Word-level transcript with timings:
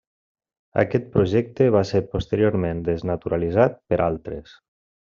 Aquest 0.83 1.05
projecte 1.17 1.67
va 1.77 1.83
ser 1.91 2.03
posteriorment 2.15 2.83
desnaturalitzat 2.91 3.79
per 3.93 4.05
altres. 4.11 4.61